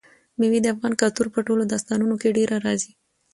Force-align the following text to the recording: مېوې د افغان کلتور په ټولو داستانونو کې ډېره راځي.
مېوې 0.39 0.59
د 0.63 0.67
افغان 0.73 0.93
کلتور 1.01 1.27
په 1.35 1.39
ټولو 1.47 1.63
داستانونو 1.71 2.15
کې 2.21 2.35
ډېره 2.37 2.55
راځي. 2.65 2.91